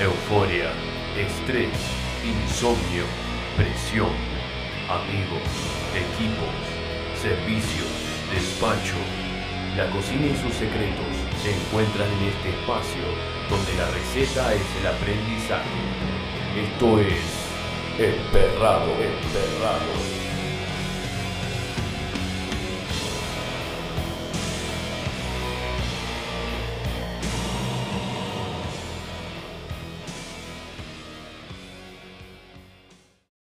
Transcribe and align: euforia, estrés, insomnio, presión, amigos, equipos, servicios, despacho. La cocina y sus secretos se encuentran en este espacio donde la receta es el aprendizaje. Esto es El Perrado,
euforia, 0.00 0.72
estrés, 1.14 1.76
insomnio, 2.24 3.04
presión, 3.54 4.08
amigos, 4.88 5.44
equipos, 5.92 6.56
servicios, 7.20 7.92
despacho. 8.32 8.96
La 9.76 9.90
cocina 9.90 10.24
y 10.24 10.36
sus 10.40 10.54
secretos 10.54 11.12
se 11.42 11.52
encuentran 11.54 12.08
en 12.16 12.32
este 12.32 12.48
espacio 12.48 13.04
donde 13.50 13.74
la 13.76 13.90
receta 13.90 14.54
es 14.54 14.64
el 14.80 14.86
aprendizaje. 14.86 15.84
Esto 16.56 16.98
es 16.98 17.20
El 17.98 18.14
Perrado, 18.32 18.96